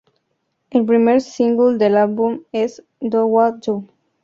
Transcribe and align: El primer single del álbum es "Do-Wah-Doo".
El 0.71 0.83
primer 0.83 1.21
single 1.21 1.77
del 1.77 1.95
álbum 1.95 2.41
es 2.51 2.83
"Do-Wah-Doo". 3.01 3.85